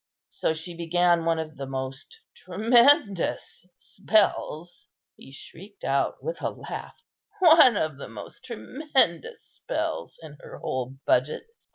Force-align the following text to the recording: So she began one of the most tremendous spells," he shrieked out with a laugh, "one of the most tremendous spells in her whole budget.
So 0.31 0.55
she 0.55 0.73
began 0.75 1.25
one 1.25 1.37
of 1.37 1.57
the 1.57 1.67
most 1.67 2.21
tremendous 2.35 3.67
spells," 3.77 4.87
he 5.15 5.31
shrieked 5.31 5.83
out 5.83 6.23
with 6.23 6.41
a 6.41 6.49
laugh, 6.49 6.95
"one 7.37 7.77
of 7.77 7.97
the 7.97 8.09
most 8.09 8.43
tremendous 8.43 9.43
spells 9.45 10.17
in 10.23 10.39
her 10.41 10.57
whole 10.57 10.95
budget. 11.05 11.43